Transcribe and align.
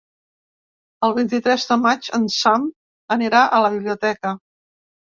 El 1.09 1.13
vint-i-tres 1.17 1.67
de 1.73 1.79
maig 1.83 2.09
en 2.21 2.27
Sam 2.39 2.67
anirà 3.19 3.45
a 3.61 3.65
la 3.69 3.73
biblioteca. 3.79 4.39